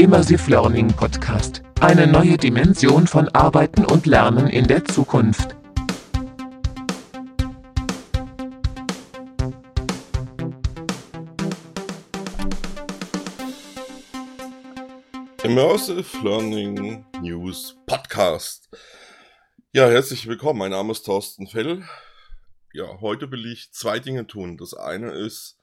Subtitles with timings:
[0.00, 1.62] Immersive Learning Podcast.
[1.78, 5.54] Eine neue Dimension von Arbeiten und Lernen in der Zukunft.
[15.42, 18.70] Immersive Learning News Podcast.
[19.72, 20.60] Ja, herzlich willkommen.
[20.60, 21.84] Mein Name ist Thorsten Fell.
[22.72, 24.56] Ja, heute will ich zwei Dinge tun.
[24.56, 25.58] Das eine ist,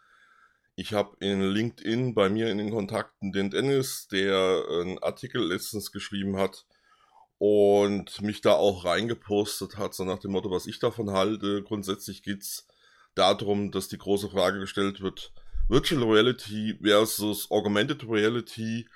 [0.79, 5.91] ich habe in LinkedIn bei mir in den Kontakten den Dennis, der einen Artikel letztens
[5.91, 6.67] geschrieben hat
[7.39, 11.63] und mich da auch reingepostet hat, so nach dem Motto, was ich davon halte.
[11.63, 12.67] Grundsätzlich geht's
[13.15, 15.33] darum, dass die große Frage gestellt wird,
[15.67, 18.87] Virtual Reality versus Augmented Reality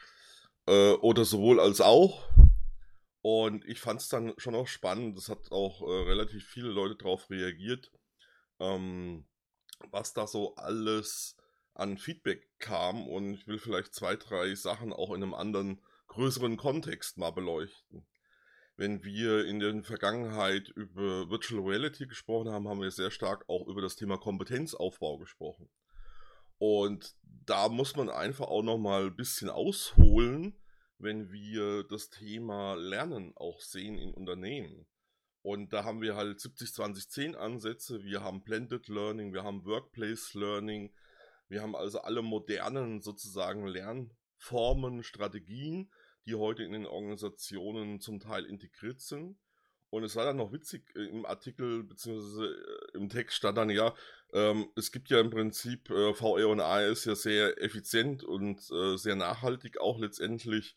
[0.68, 2.30] äh, oder sowohl als auch.
[3.24, 6.96] Und ich fand es dann schon auch spannend, es hat auch äh, relativ viele Leute
[6.96, 7.92] darauf reagiert,
[8.60, 9.26] ähm,
[9.90, 11.38] was da so alles
[11.74, 13.08] an Feedback kam.
[13.08, 18.06] Und ich will vielleicht zwei, drei Sachen auch in einem anderen, größeren Kontext mal beleuchten.
[18.76, 23.68] Wenn wir in der Vergangenheit über Virtual Reality gesprochen haben, haben wir sehr stark auch
[23.68, 25.70] über das Thema Kompetenzaufbau gesprochen.
[26.58, 30.60] Und da muss man einfach auch noch mal ein bisschen ausholen,
[31.00, 34.86] wenn wir das Thema Lernen auch sehen in Unternehmen.
[35.42, 38.04] Und da haben wir halt 70-20-10 Ansätze.
[38.04, 40.94] Wir haben Blended Learning, wir haben Workplace Learning.
[41.52, 45.92] Wir haben also alle modernen sozusagen Lernformen, Strategien,
[46.26, 49.38] die heute in den Organisationen zum Teil integriert sind.
[49.90, 53.70] Und es war dann noch witzig äh, im Artikel beziehungsweise äh, im Text stand dann
[53.70, 53.94] ja,
[54.32, 58.72] ähm, es gibt ja im Prinzip äh, VR und AR ist ja sehr effizient und
[58.72, 60.74] äh, sehr nachhaltig auch letztendlich,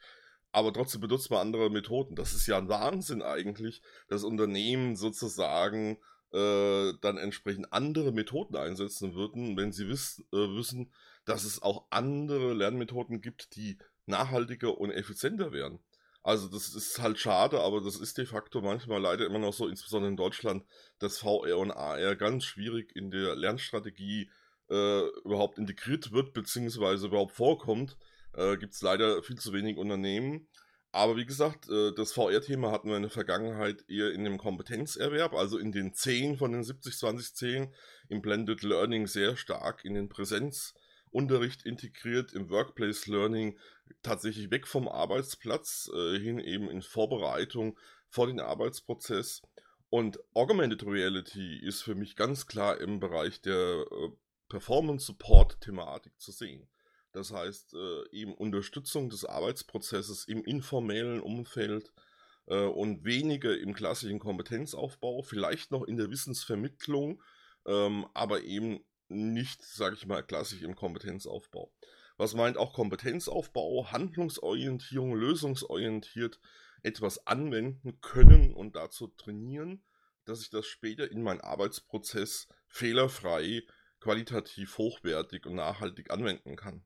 [0.50, 2.16] aber trotzdem benutzt man andere Methoden.
[2.16, 5.98] Das ist ja ein Wahnsinn eigentlich, dass Unternehmen sozusagen
[6.34, 10.92] äh, dann entsprechend andere Methoden einsetzen würden, wenn sie wiss, äh, wissen,
[11.24, 15.78] dass es auch andere Lernmethoden gibt, die nachhaltiger und effizienter wären.
[16.22, 19.69] Also das ist halt schade, aber das ist de facto manchmal leider immer noch so,
[19.69, 20.64] insbesondere in Deutschland,
[20.98, 24.30] dass VR und AR ganz schwierig in der Lernstrategie
[24.70, 27.97] äh, überhaupt integriert wird, beziehungsweise überhaupt vorkommt.
[28.32, 30.48] Äh, Gibt es leider viel zu wenig Unternehmen.
[30.94, 35.34] Aber wie gesagt, äh, das VR-Thema hatten wir in der Vergangenheit eher in dem Kompetenzerwerb,
[35.34, 37.75] also in den 10 von den 70, 20, 10,
[38.10, 40.72] im Blended Learning sehr stark in den Präsenz-
[41.10, 43.59] Unterricht integriert im Workplace Learning
[44.03, 47.78] tatsächlich weg vom Arbeitsplatz äh, hin eben in Vorbereitung
[48.09, 49.43] vor den Arbeitsprozess.
[49.91, 54.09] Und Augmented Reality ist für mich ganz klar im Bereich der äh,
[54.49, 56.69] Performance Support Thematik zu sehen.
[57.14, 61.92] Das heißt äh, eben Unterstützung des Arbeitsprozesses im informellen Umfeld
[62.47, 67.22] äh, und weniger im klassischen Kompetenzaufbau, vielleicht noch in der Wissensvermittlung,
[67.66, 71.72] ähm, aber eben nicht, sage ich mal, klassisch im Kompetenzaufbau.
[72.16, 76.41] Was meint auch Kompetenzaufbau, Handlungsorientierung, lösungsorientiert
[76.82, 79.84] etwas anwenden können und dazu trainieren,
[80.24, 83.62] dass ich das später in meinen Arbeitsprozess fehlerfrei,
[84.00, 86.84] qualitativ hochwertig und nachhaltig anwenden kann.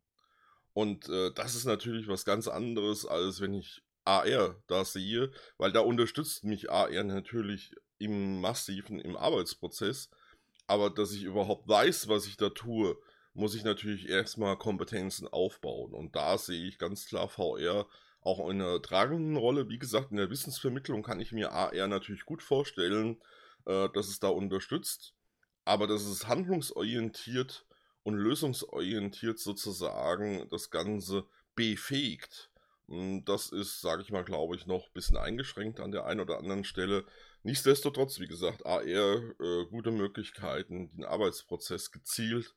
[0.79, 5.73] Und äh, das ist natürlich was ganz anderes, als wenn ich AR da sehe, weil
[5.73, 10.09] da unterstützt mich AR natürlich im massiven, im Arbeitsprozess.
[10.69, 12.97] Aber dass ich überhaupt weiß, was ich da tue,
[13.35, 15.95] muss ich natürlich erstmal Kompetenzen aufbauen.
[15.95, 17.89] Und da sehe ich ganz klar VR
[18.21, 19.69] auch in einer tragenden Rolle.
[19.69, 23.21] Wie gesagt, in der Wissensvermittlung kann ich mir AR natürlich gut vorstellen,
[23.67, 25.17] äh, dass es da unterstützt.
[25.65, 27.67] Aber dass es handlungsorientiert
[28.03, 32.51] und lösungsorientiert sozusagen das Ganze befähigt.
[32.89, 36.21] Hm, das ist, sage ich mal, glaube ich, noch ein bisschen eingeschränkt an der einen
[36.21, 37.05] oder anderen Stelle.
[37.43, 42.55] Nichtsdestotrotz, wie gesagt, AR, äh, gute Möglichkeiten, den Arbeitsprozess gezielt,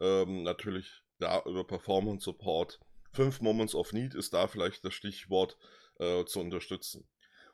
[0.00, 2.80] ähm, natürlich da über Performance Support.
[3.12, 5.56] Fünf Moments of Need ist da vielleicht das Stichwort
[5.98, 7.06] äh, zu unterstützen.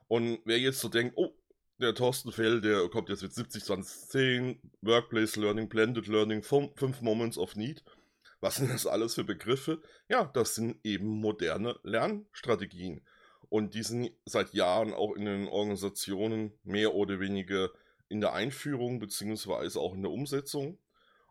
[0.08, 1.34] Und wer jetzt so denkt, oh,
[1.80, 7.00] der Thorsten Fell, der kommt jetzt mit 70, 20, 10, Workplace Learning, Blended Learning, fünf
[7.00, 7.82] Moments of Need.
[8.40, 9.80] Was sind das alles für Begriffe?
[10.08, 13.00] Ja, das sind eben moderne Lernstrategien.
[13.48, 17.70] Und die sind seit Jahren auch in den Organisationen mehr oder weniger
[18.08, 20.78] in der Einführung beziehungsweise auch in der Umsetzung.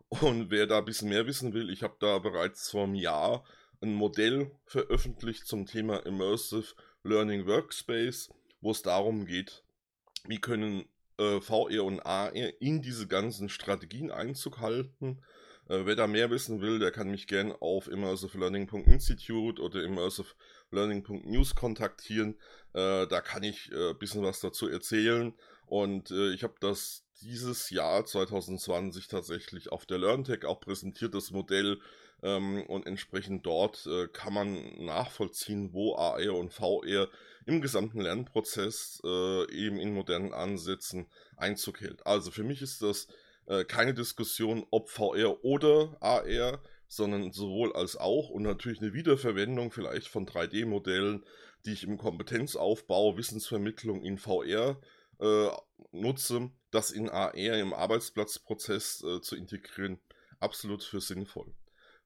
[0.08, 3.44] Und wer da ein bisschen mehr wissen will, ich habe da bereits vor einem Jahr
[3.80, 6.74] ein Modell veröffentlicht zum Thema Immersive
[7.04, 8.30] Learning Workspace,
[8.60, 9.62] wo es darum geht,
[10.26, 10.84] wie können
[11.18, 15.20] äh, VR und AR in diese ganzen Strategien Einzug halten
[15.70, 22.34] äh, wer da mehr wissen will, der kann mich gerne auf immersivelearning.institute oder immersivelearning.news kontaktieren.
[22.72, 25.32] Äh, da kann ich ein äh, bisschen was dazu erzählen.
[25.66, 31.30] Und äh, ich habe das dieses Jahr 2020 tatsächlich auf der LearnTech auch präsentiert, das
[31.30, 31.78] Modell.
[32.24, 37.08] Ähm, und entsprechend dort äh, kann man nachvollziehen, wo AR und VR
[37.50, 41.06] im gesamten Lernprozess äh, eben in modernen Ansätzen
[41.36, 42.06] Einzug hält.
[42.06, 43.08] Also für mich ist das
[43.46, 49.72] äh, keine Diskussion, ob VR oder AR, sondern sowohl als auch und natürlich eine Wiederverwendung
[49.72, 51.24] vielleicht von 3D-Modellen,
[51.64, 54.80] die ich im Kompetenzaufbau, Wissensvermittlung in VR
[55.18, 55.48] äh,
[55.90, 59.98] nutze, das in AR im Arbeitsplatzprozess äh, zu integrieren,
[60.38, 61.52] absolut für sinnvoll.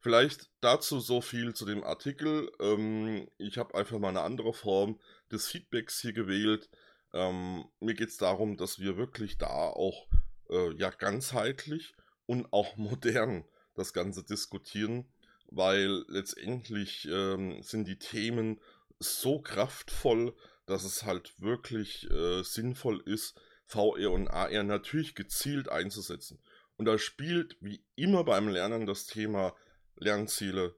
[0.04, 2.52] Vielleicht dazu so viel zu dem Artikel.
[2.60, 5.00] Ähm, ich habe einfach mal eine andere Form
[5.32, 6.68] des Feedbacks hier gewählt.
[7.14, 10.06] Ähm, mir geht es darum, dass wir wirklich da auch
[10.50, 11.94] äh, ja ganzheitlich
[12.26, 13.46] und auch modern
[13.76, 15.10] das Ganze diskutieren,
[15.46, 18.60] weil letztendlich ähm, sind die Themen
[18.98, 20.36] so kraftvoll,
[20.66, 26.42] dass es halt wirklich äh, sinnvoll ist, VR und AR natürlich gezielt einzusetzen.
[26.76, 29.54] Und da spielt wie immer beim Lernen das Thema
[29.96, 30.74] Lernziele,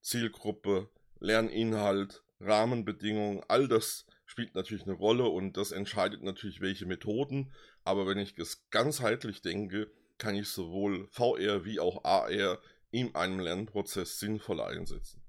[0.00, 7.52] Zielgruppe, Lerninhalt, Rahmenbedingungen, all das spielt natürlich eine Rolle und das entscheidet natürlich, welche Methoden.
[7.84, 12.60] Aber wenn ich es ganzheitlich denke, kann ich sowohl VR wie auch AR
[12.90, 15.22] in einem Lernprozess sinnvoll einsetzen.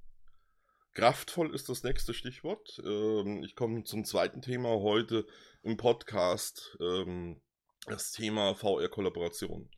[0.93, 2.81] Kraftvoll ist das nächste Stichwort.
[2.83, 5.25] Ähm, ich komme zum zweiten Thema heute
[5.63, 7.41] im Podcast, ähm,
[7.85, 9.69] das Thema VR-Kollaboration.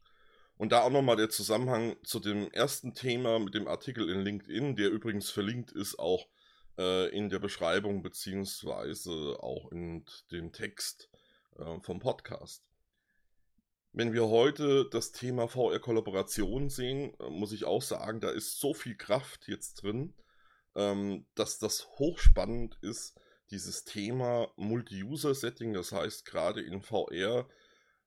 [0.62, 4.76] Und da auch nochmal der Zusammenhang zu dem ersten Thema mit dem Artikel in LinkedIn,
[4.76, 6.28] der übrigens verlinkt ist auch
[6.78, 11.10] äh, in der Beschreibung beziehungsweise auch in dem Text
[11.58, 12.64] äh, vom Podcast.
[13.92, 18.76] Wenn wir heute das Thema VR-Kollaboration sehen, äh, muss ich auch sagen, da ist so
[18.76, 20.14] viel Kraft jetzt drin,
[20.76, 23.20] ähm, dass das hochspannend ist,
[23.50, 27.50] dieses Thema Multi-User-Setting, das heißt gerade in VR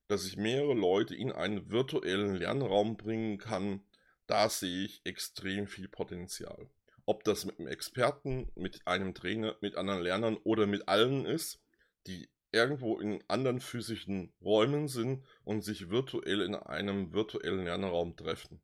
[0.09, 3.83] dass ich mehrere Leute in einen virtuellen Lernraum bringen kann,
[4.27, 6.69] da sehe ich extrem viel Potenzial.
[7.07, 11.61] Ob das mit einem Experten, mit einem Trainer, mit anderen Lernern oder mit allen ist,
[12.07, 18.63] die irgendwo in anderen physischen Räumen sind und sich virtuell in einem virtuellen Lernraum treffen.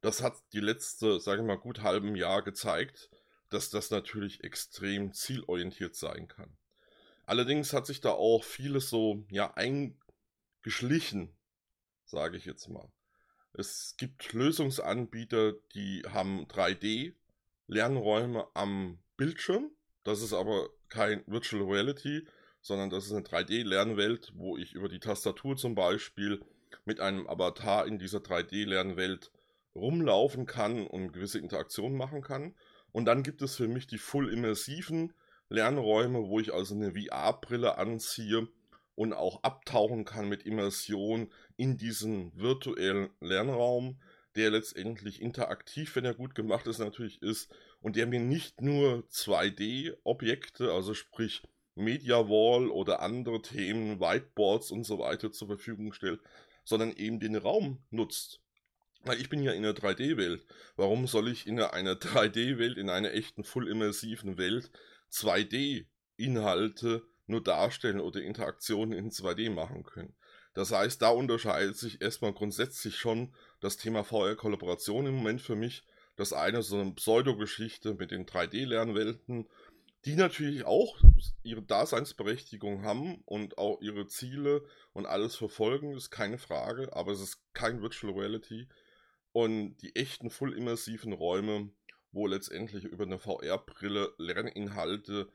[0.00, 3.10] Das hat die letzte, sage ich mal, gut halben Jahr gezeigt,
[3.48, 6.56] dass das natürlich extrem zielorientiert sein kann.
[7.24, 9.52] Allerdings hat sich da auch vieles so ja
[10.66, 11.32] geschlichen,
[12.06, 12.90] sage ich jetzt mal.
[13.52, 19.70] Es gibt Lösungsanbieter, die haben 3D-Lernräume am Bildschirm.
[20.02, 22.26] Das ist aber kein Virtual Reality,
[22.62, 26.44] sondern das ist eine 3D-Lernwelt, wo ich über die Tastatur zum Beispiel
[26.84, 29.30] mit einem Avatar in dieser 3D-Lernwelt
[29.72, 32.56] rumlaufen kann und gewisse Interaktionen machen kann.
[32.90, 35.12] Und dann gibt es für mich die voll immersiven
[35.48, 38.48] Lernräume, wo ich also eine VR-Brille anziehe
[38.96, 44.00] und auch abtauchen kann mit Immersion in diesen virtuellen Lernraum,
[44.34, 49.04] der letztendlich interaktiv, wenn er gut gemacht ist, natürlich ist und der mir nicht nur
[49.10, 51.42] 2D-Objekte, also sprich
[51.74, 56.20] Media Wall oder andere Themen, Whiteboards und so weiter zur Verfügung stellt,
[56.64, 58.40] sondern eben den Raum nutzt.
[59.04, 60.44] Weil ich bin ja in einer 3D-Welt.
[60.74, 64.70] Warum soll ich in einer 3D-Welt, in einer echten, voll immersiven Welt
[65.12, 70.14] 2D-Inhalte nur darstellen oder Interaktionen in 2D machen können.
[70.54, 75.84] Das heißt, da unterscheidet sich erstmal grundsätzlich schon das Thema VR-Kollaboration im Moment für mich.
[76.16, 79.46] Das eine so eine Pseudogeschichte mit den 3D-Lernwelten,
[80.06, 80.98] die natürlich auch
[81.42, 87.20] ihre Daseinsberechtigung haben und auch ihre Ziele und alles verfolgen, ist keine Frage, aber es
[87.20, 88.68] ist kein Virtual Reality.
[89.32, 91.70] Und die echten voll immersiven Räume,
[92.12, 95.28] wo letztendlich über eine VR-Brille Lerninhalte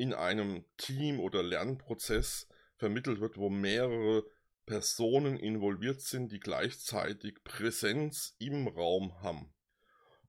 [0.00, 4.24] in einem Team oder Lernprozess vermittelt wird, wo mehrere
[4.64, 9.52] Personen involviert sind, die gleichzeitig Präsenz im Raum haben.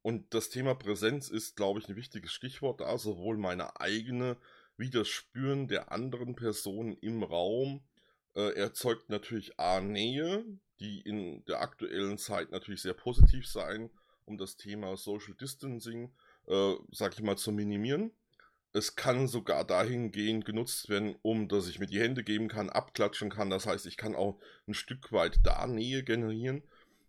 [0.01, 4.35] Und das Thema Präsenz ist, glaube ich, ein wichtiges Stichwort da, sowohl meine eigene
[4.75, 7.81] wie das Spüren der anderen Personen im Raum
[8.35, 10.43] äh, erzeugt natürlich A Nähe,
[10.81, 13.89] die in der aktuellen Zeit natürlich sehr positiv sein,
[14.25, 16.11] um das Thema Social Distancing,
[16.47, 18.11] äh, sag ich mal, zu minimieren.
[18.73, 23.29] Es kann sogar dahingehend genutzt werden, um dass ich mir die Hände geben kann, abklatschen
[23.29, 23.49] kann.
[23.49, 26.63] Das heißt, ich kann auch ein Stück weit da Nähe generieren.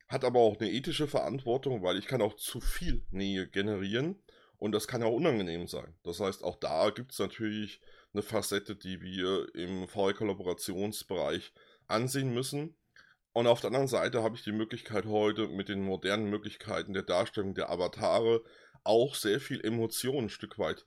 [0.08, 4.20] Hat aber auch eine ethische Verantwortung, weil ich kann auch zu viel Nähe generieren
[4.58, 5.94] und das kann auch unangenehm sein.
[6.02, 7.80] Das heißt, auch da gibt es natürlich
[8.12, 11.52] eine Facette, die wir im VR-Kollaborationsbereich
[11.88, 12.76] ansehen müssen.
[13.32, 17.02] Und auf der anderen Seite habe ich die Möglichkeit heute mit den modernen Möglichkeiten der
[17.02, 18.44] Darstellung der Avatare
[18.84, 20.86] auch sehr viel Emotionen ein Stück weit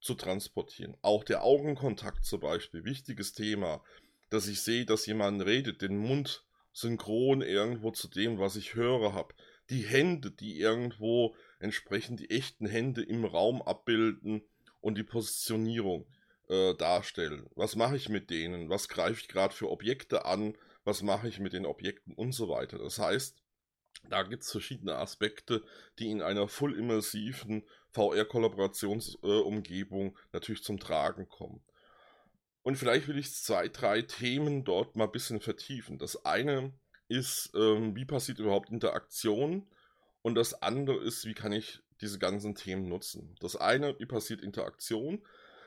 [0.00, 0.96] zu transportieren.
[1.02, 3.82] Auch der Augenkontakt zum Beispiel, wichtiges Thema.
[4.30, 9.12] dass ich sehe, dass jemand redet, den Mund synchron irgendwo zu dem, was ich höre,
[9.12, 9.34] habe.
[9.70, 14.42] Die Hände, die irgendwo entsprechend die echten Hände im Raum abbilden
[14.80, 16.06] und die Positionierung
[16.48, 17.48] äh, darstellen.
[17.54, 18.68] Was mache ich mit denen?
[18.68, 20.56] Was greife ich gerade für Objekte an?
[20.84, 22.78] Was mache ich mit den Objekten und so weiter?
[22.78, 23.39] Das heißt,
[24.08, 25.62] da gibt es verschiedene Aspekte,
[25.98, 31.62] die in einer voll immersiven VR-Kollaborationsumgebung natürlich zum Tragen kommen.
[32.62, 35.98] Und vielleicht will ich zwei, drei Themen dort mal ein bisschen vertiefen.
[35.98, 36.72] Das eine
[37.08, 39.66] ist, ähm, wie passiert überhaupt Interaktion?
[40.22, 43.34] Und das andere ist, wie kann ich diese ganzen Themen nutzen?
[43.40, 45.24] Das eine, wie passiert Interaktion?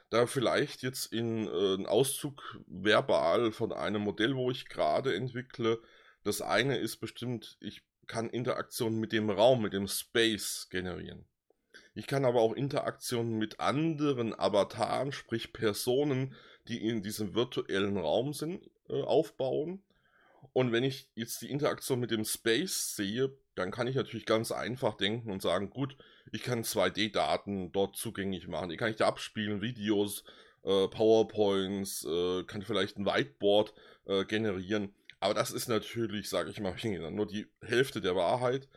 [0.10, 5.82] Da vielleicht jetzt in äh, einen Auszug verbal von einem Modell, wo ich gerade entwickle.
[6.24, 11.26] Das eine ist bestimmt, ich kann Interaktion mit dem Raum, mit dem Space generieren.
[11.96, 16.36] Ich kann aber auch Interaktionen mit anderen Avataren, sprich Personen,
[16.68, 19.84] die in diesem virtuellen Raum sind, äh, aufbauen.
[20.54, 24.52] Und wenn ich jetzt die Interaktion mit dem Space sehe, dann kann ich natürlich ganz
[24.52, 25.96] einfach denken und sagen, gut,
[26.32, 28.70] ich kann 2D-Daten dort zugänglich machen.
[28.70, 30.24] Die kann ich da abspielen, Videos,
[30.64, 33.74] äh, PowerPoints, äh, kann vielleicht ein Whiteboard
[34.06, 34.94] äh, generieren.
[35.24, 36.76] Aber das ist natürlich, sage ich mal,
[37.12, 38.68] nur die Hälfte der Wahrheit,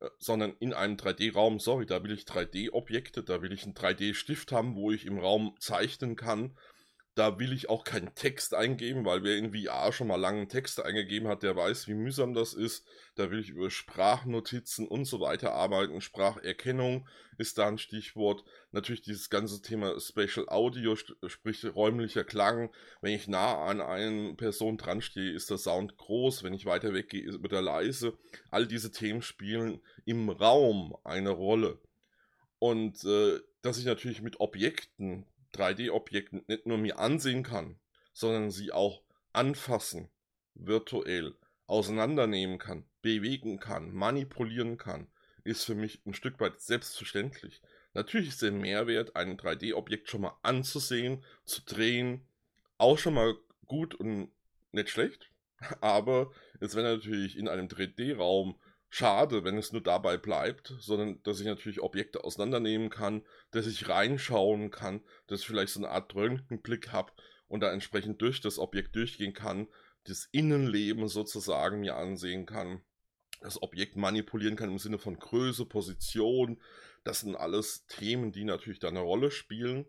[0.00, 4.52] äh, sondern in einem 3D-Raum, sorry, da will ich 3D-Objekte, da will ich einen 3D-Stift
[4.52, 6.56] haben, wo ich im Raum zeichnen kann
[7.16, 10.84] da will ich auch keinen Text eingeben, weil wer in VR schon mal langen Text
[10.84, 12.86] eingegeben hat, der weiß, wie mühsam das ist.
[13.14, 16.02] Da will ich über Sprachnotizen und so weiter arbeiten.
[16.02, 17.08] Spracherkennung
[17.38, 18.44] ist da ein Stichwort.
[18.70, 22.70] Natürlich dieses ganze Thema Spatial Audio, sprich räumlicher Klang.
[23.00, 26.42] Wenn ich nah an einer Person dran stehe, ist der Sound groß.
[26.42, 28.18] Wenn ich weiter weggehe, wird er leise.
[28.50, 31.78] All diese Themen spielen im Raum eine Rolle.
[32.58, 35.24] Und äh, dass ich natürlich mit Objekten
[35.56, 37.78] 3D-Objekten nicht nur mir ansehen kann,
[38.12, 40.10] sondern sie auch anfassen,
[40.54, 41.34] virtuell,
[41.66, 45.08] auseinandernehmen kann, bewegen kann, manipulieren kann,
[45.44, 47.60] ist für mich ein Stück weit selbstverständlich.
[47.94, 52.26] Natürlich ist der Mehrwert, ein 3D-Objekt schon mal anzusehen, zu drehen,
[52.78, 53.34] auch schon mal
[53.66, 54.30] gut und
[54.72, 55.30] nicht schlecht.
[55.80, 61.40] Aber es wäre natürlich in einem 3D-Raum schade, wenn es nur dabei bleibt, sondern dass
[61.40, 66.14] ich natürlich Objekte auseinandernehmen kann, dass ich reinschauen kann, dass ich vielleicht so eine Art
[66.14, 67.12] Röntgenblick habe
[67.48, 69.68] und da entsprechend durch das Objekt durchgehen kann,
[70.04, 72.82] das Innenleben sozusagen mir ansehen kann,
[73.40, 76.60] das Objekt manipulieren kann im Sinne von Größe, Position.
[77.04, 79.86] Das sind alles Themen, die natürlich da eine Rolle spielen.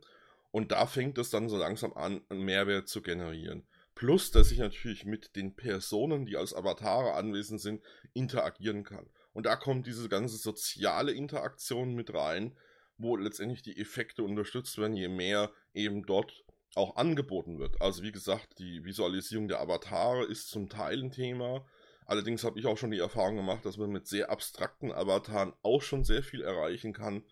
[0.52, 3.68] Und da fängt es dann so langsam an, einen Mehrwert zu generieren.
[3.98, 7.82] Plus, dass ich natürlich mit den Personen, die als Avatare anwesend sind,
[8.14, 9.10] interagieren kann.
[9.34, 12.56] Und da kommt diese ganze soziale Interaktion mit rein,
[13.00, 17.82] wo letztendlich die Effekte unterstützt werden, je mehr eben dort auch angeboten wird.
[17.82, 21.66] Also wie gesagt, die Visualisierung der Avatare ist zum Teil ein Thema.
[22.06, 25.82] Allerdings habe ich auch schon die Erfahrung gemacht, dass man mit sehr abstrakten Avataren auch
[25.82, 27.24] schon sehr viel erreichen kann.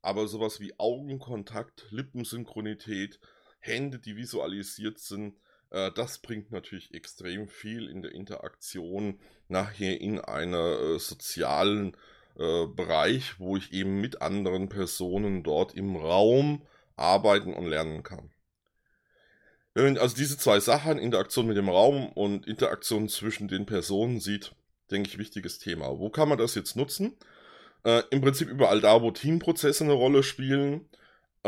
[0.00, 3.20] Aber sowas wie Augenkontakt, Lippensynchronität,
[3.58, 5.36] Hände, die visualisiert sind,
[5.70, 11.96] das bringt natürlich extrem viel in der Interaktion nachher in einer äh, sozialen
[12.38, 16.62] äh, Bereich, wo ich eben mit anderen Personen dort im Raum
[16.96, 18.30] arbeiten und lernen kann.
[19.74, 24.20] Wenn man also diese zwei Sachen, Interaktion mit dem Raum und Interaktion zwischen den Personen
[24.20, 24.54] sieht,
[24.90, 25.98] denke ich, wichtiges Thema.
[25.98, 27.16] Wo kann man das jetzt nutzen?
[27.84, 30.88] Äh, Im Prinzip überall da, wo Teamprozesse eine Rolle spielen,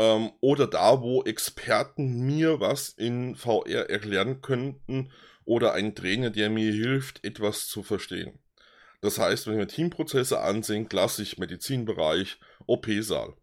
[0.01, 5.11] ähm, oder da, wo Experten mir was in VR erklären könnten
[5.45, 8.39] oder ein Trainer, der mir hilft, etwas zu verstehen.
[9.01, 13.35] Das heißt, wenn wir Teamprozesse ansehen, klassisch Medizinbereich, OP-Saal.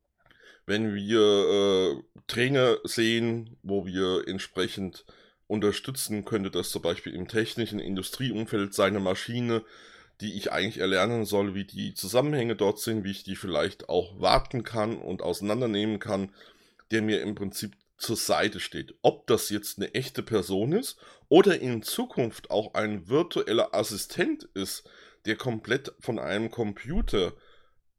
[0.67, 5.05] Wenn wir äh, Trainer sehen, wo wir entsprechend
[5.47, 9.65] unterstützen, könnte das zum Beispiel im technischen Industrieumfeld seine Maschine,
[10.21, 14.21] die ich eigentlich erlernen soll, wie die Zusammenhänge dort sind, wie ich die vielleicht auch
[14.21, 16.35] warten kann und auseinandernehmen kann,
[16.91, 18.95] der mir im Prinzip zur Seite steht.
[19.03, 20.99] Ob das jetzt eine echte Person ist
[21.29, 24.89] oder in Zukunft auch ein virtueller Assistent ist,
[25.27, 27.33] der komplett von einem Computer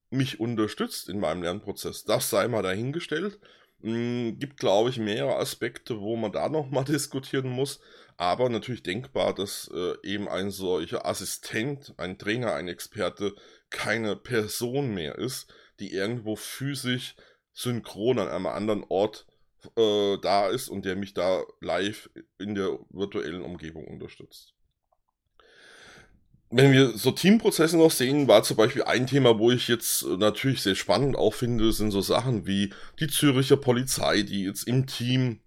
[0.09, 3.39] mich unterstützt in meinem Lernprozess, das sei mal dahingestellt.
[3.81, 7.79] Hm, gibt, glaube ich, mehrere Aspekte, wo man da nochmal diskutieren muss.
[8.19, 13.33] Aber natürlich denkbar, dass äh, eben ein solcher Assistent, ein Trainer, ein Experte
[13.69, 15.47] keine Person mehr ist,
[15.79, 17.15] die irgendwo physisch
[17.53, 19.25] synchron an einem anderen Ort
[19.77, 24.53] äh, da ist und der mich da live in der virtuellen Umgebung unterstützt.
[26.49, 30.61] Wenn wir so Teamprozesse noch sehen, war zum Beispiel ein Thema, wo ich jetzt natürlich
[30.61, 35.39] sehr spannend auch finde, sind so Sachen wie die Züricher Polizei, die jetzt im Team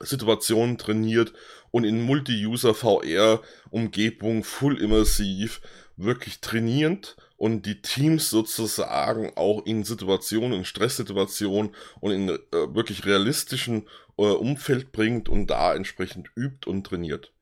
[0.00, 1.32] Situationen trainiert
[1.70, 5.60] und in Multi-User VR-Umgebung full immersiv
[5.96, 12.38] wirklich trainierend und die Teams sozusagen auch in Situationen, in Stresssituationen und in äh,
[12.74, 17.32] wirklich realistischen äh, Umfeld bringt und da entsprechend übt und trainiert.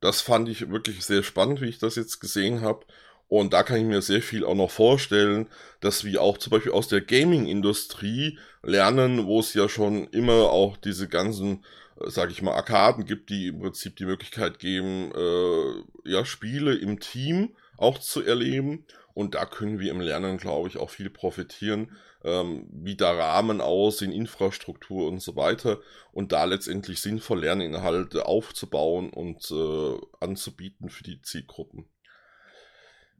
[0.00, 2.86] Das fand ich wirklich sehr spannend, wie ich das jetzt gesehen habe.
[3.28, 5.48] Und da kann ich mir sehr viel auch noch vorstellen,
[5.80, 10.76] dass wir auch zum Beispiel aus der Gaming-Industrie lernen, wo es ja schon immer auch
[10.76, 11.64] diese ganzen,
[12.04, 17.00] sage ich mal, Arkaden gibt, die im Prinzip die Möglichkeit geben, äh, ja, Spiele im
[17.00, 18.84] Team auch zu erleben.
[19.14, 23.62] Und da können wir im Lernen, glaube ich, auch viel profitieren, ähm, wie da Rahmen
[23.62, 25.80] aussehen, Infrastruktur und so weiter.
[26.12, 31.88] Und da letztendlich sinnvoll Lerninhalte aufzubauen und äh, anzubieten für die Zielgruppen.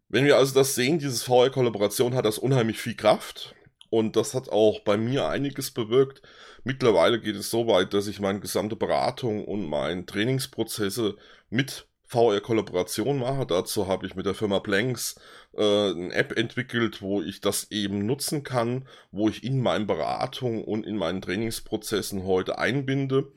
[0.09, 3.56] Wenn wir also das sehen, dieses VR-Kollaboration hat das unheimlich viel Kraft.
[3.91, 6.23] Und das hat auch bei mir einiges bewirkt.
[6.65, 11.17] Mittlerweile geht es so weit, dass ich meine gesamte Beratung und meine Trainingsprozesse
[11.51, 13.47] mit VR-Kollaboration mache.
[13.47, 15.17] Dazu habe ich mit der Firma Blanks
[15.57, 20.65] äh, eine App entwickelt, wo ich das eben nutzen kann, wo ich in meinen Beratungen
[20.65, 23.31] und in meinen Trainingsprozessen heute einbinde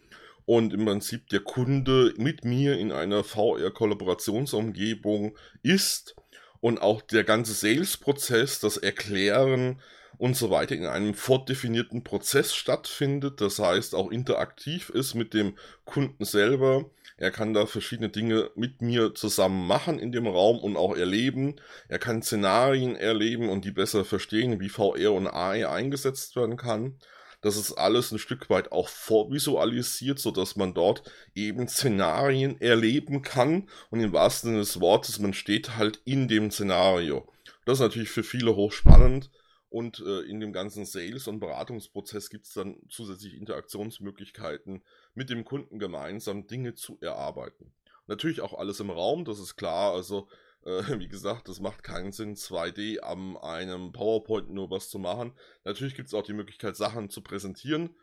[0.46, 6.16] und im Prinzip der Kunde mit mir in einer VR-Kollaborationsumgebung ist
[6.60, 9.80] und auch der ganze Sales-Prozess, das Erklären
[10.20, 15.58] und so weiter in einem fortdefinierten Prozess stattfindet, das heißt auch interaktiv ist mit dem
[15.86, 16.92] Kunden selber.
[17.16, 21.56] Er kann da verschiedene Dinge mit mir zusammen machen in dem Raum und auch erleben.
[21.88, 27.00] Er kann Szenarien erleben und die besser verstehen, wie VR und AR eingesetzt werden kann.
[27.40, 33.22] Das ist alles ein Stück weit auch vorvisualisiert, so dass man dort eben Szenarien erleben
[33.22, 37.32] kann und im wahrsten Sinne des Wortes, man steht halt in dem Szenario.
[37.64, 39.30] Das ist natürlich für viele hochspannend
[39.70, 44.84] und äh, in dem ganzen Sales- und Beratungsprozess gibt es dann zusätzlich Interaktionsmöglichkeiten
[45.14, 47.74] mit dem Kunden gemeinsam Dinge zu erarbeiten.
[48.08, 49.94] Natürlich auch alles im Raum, das ist klar.
[49.94, 50.28] Also
[50.66, 55.34] äh, wie gesagt, das macht keinen Sinn, 2D am einem PowerPoint nur was zu machen.
[55.64, 57.96] Natürlich gibt es auch die Möglichkeit, Sachen zu präsentieren,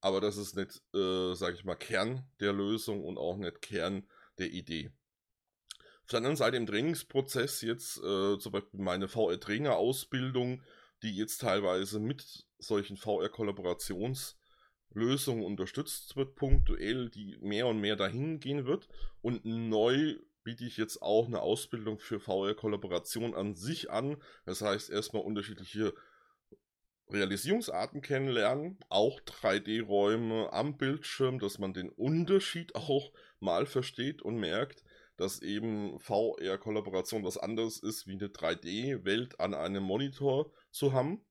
[0.00, 4.06] aber das ist nicht, äh, sage ich mal, Kern der Lösung und auch nicht Kern
[4.38, 4.92] der Idee.
[6.02, 10.62] Auf der anderen Seite im Trainingsprozess jetzt äh, zum Beispiel meine VR-Trainer-Ausbildung,
[11.04, 18.64] die jetzt teilweise mit solchen VR-Kollaborationslösungen unterstützt wird, punktuell, die mehr und mehr dahin gehen
[18.66, 18.88] wird
[19.20, 24.22] und neu biete ich jetzt auch eine Ausbildung für VR-Kollaboration an sich an.
[24.44, 25.94] Das heißt, erstmal unterschiedliche
[27.08, 34.84] Realisierungsarten kennenlernen, auch 3D-Räume am Bildschirm, dass man den Unterschied auch mal versteht und merkt,
[35.16, 41.24] dass eben VR-Kollaboration was anderes ist, wie eine 3D-Welt an einem Monitor zu haben.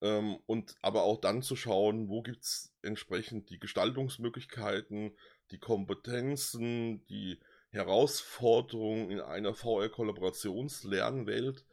[0.00, 5.16] Ähm, und aber auch dann zu schauen, wo gibt es entsprechend die Gestaltungsmöglichkeiten,
[5.52, 7.38] die Kompetenzen, die
[7.70, 11.64] Herausforderung in einer VR-Kollaborationslernwelt.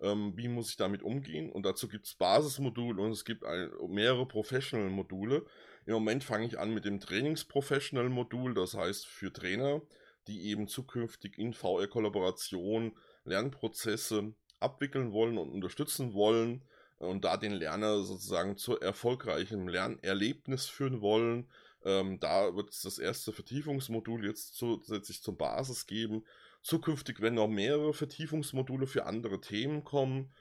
[0.00, 1.50] Ähm, wie muss ich damit umgehen?
[1.50, 5.44] Und dazu gibt es Basismodule und es gibt ein, mehrere Professional-Module.
[5.86, 9.80] Im Moment fange ich an mit dem Trainings-Professional-Modul, das heißt für Trainer,
[10.28, 12.92] die eben zukünftig in VR-Kollaboration
[13.24, 16.62] Lernprozesse abwickeln wollen und unterstützen wollen
[16.98, 21.48] und da den Lerner sozusagen zu erfolgreichem Lernerlebnis führen wollen
[21.84, 26.24] ähm, da wird es das erste Vertiefungsmodul jetzt zusätzlich zur Basis geben.
[26.62, 30.32] Zukünftig werden noch mehrere Vertiefungsmodule für andere Themen kommen.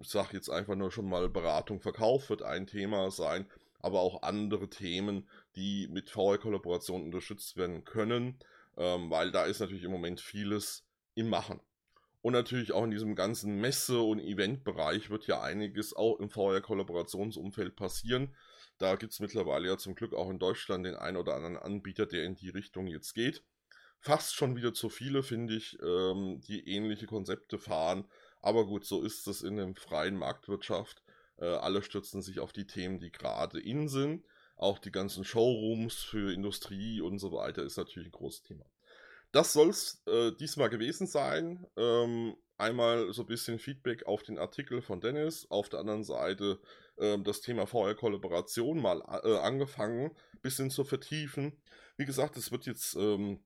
[0.00, 3.46] Ich sage jetzt einfach nur schon mal, Beratung, Verkauf wird ein Thema sein,
[3.80, 8.38] aber auch andere Themen, die mit VR-Kollaboration unterstützt werden können,
[8.76, 11.60] ähm, weil da ist natürlich im Moment vieles im Machen.
[12.22, 17.76] Und natürlich auch in diesem ganzen Messe- und Eventbereich wird ja einiges auch im VR-Kollaborationsumfeld
[17.76, 18.34] passieren.
[18.78, 22.06] Da gibt es mittlerweile ja zum Glück auch in Deutschland den einen oder anderen Anbieter,
[22.06, 23.42] der in die Richtung jetzt geht.
[24.00, 28.08] Fast schon wieder zu viele, finde ich, ähm, die ähnliche Konzepte fahren.
[28.40, 31.02] Aber gut, so ist es in der freien Marktwirtschaft.
[31.36, 34.24] Äh, alle stürzen sich auf die Themen, die gerade in sind.
[34.60, 38.66] Auch die ganzen Showrooms für Industrie und so weiter ist natürlich ein großes Thema.
[39.32, 41.66] Das soll es äh, diesmal gewesen sein.
[41.78, 46.60] Ähm, einmal so ein bisschen Feedback auf den Artikel von Dennis, auf der anderen Seite
[46.98, 50.10] äh, das Thema VR-Kollaboration mal äh, angefangen,
[50.42, 51.56] bisschen zu vertiefen.
[51.96, 53.42] Wie gesagt, es wird jetzt ähm,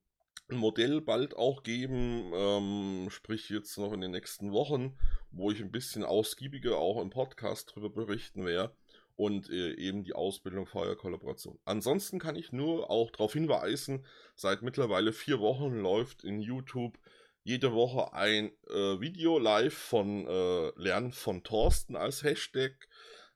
[0.48, 4.98] ein Modell bald auch geben, ähm, sprich jetzt noch in den nächsten Wochen,
[5.30, 8.74] wo ich ein bisschen ausgiebiger auch im Podcast darüber berichten werde
[9.16, 11.58] und äh, eben die Ausbildung VR-Kollaboration.
[11.64, 16.98] Ansonsten kann ich nur auch darauf hinweisen, seit mittlerweile vier Wochen läuft in YouTube
[17.44, 22.72] jede Woche ein äh, Video live von äh, Lernen von Thorsten als Hashtag.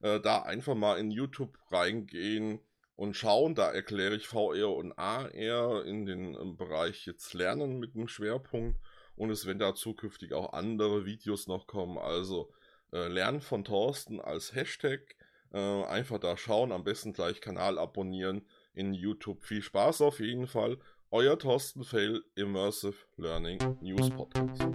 [0.01, 2.61] Äh, da einfach mal in YouTube reingehen
[2.97, 3.55] und schauen.
[3.55, 8.81] Da erkläre ich VR und AR in den ähm, Bereich jetzt Lernen mit einem Schwerpunkt.
[9.15, 11.99] Und es werden da zukünftig auch andere Videos noch kommen.
[11.99, 12.51] Also
[12.93, 15.17] äh, Lernen von Thorsten als Hashtag.
[15.53, 18.43] Äh, einfach da schauen, am besten gleich Kanal abonnieren
[18.75, 19.43] in YouTube.
[19.45, 20.79] Viel Spaß auf jeden Fall.
[21.11, 24.69] Euer Thorsten Fail Immersive Learning News Podcast.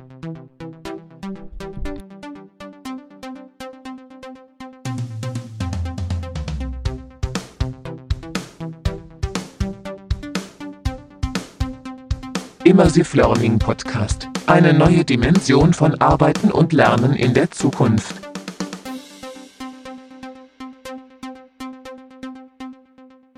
[12.64, 14.28] Immersive Learning Podcast.
[14.48, 18.23] Eine neue Dimension von Arbeiten und Lernen in der Zukunft.